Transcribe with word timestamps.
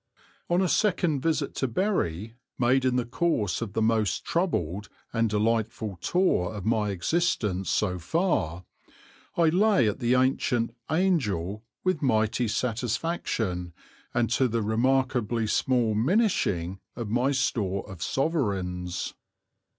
On 0.49 0.63
a 0.63 0.67
second 0.67 1.21
visit 1.21 1.53
to 1.57 1.67
Bury, 1.67 2.33
made 2.57 2.85
in 2.85 2.95
the 2.95 3.05
course 3.05 3.61
of 3.61 3.73
the 3.73 3.83
most 3.83 4.25
troubled 4.25 4.89
and 5.13 5.29
delightful 5.29 5.95
tour 6.01 6.55
of 6.55 6.65
my 6.65 6.89
existence 6.89 7.69
so 7.69 7.99
far, 7.99 8.65
I 9.37 9.49
lay 9.49 9.87
at 9.87 9.99
the 9.99 10.15
ancient 10.15 10.75
"Angel" 10.89 11.63
with 11.83 12.01
mighty 12.01 12.47
satisfaction 12.47 13.73
and 14.11 14.27
to 14.31 14.47
the 14.47 14.63
remarkably 14.63 15.45
small 15.45 15.93
minishing 15.93 16.79
of 16.95 17.07
my 17.07 17.31
store 17.31 17.87
of 17.87 18.01
sovereigns. 18.01 19.13